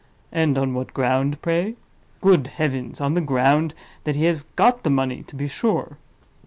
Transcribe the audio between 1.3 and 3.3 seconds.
pray? Good heavens! on the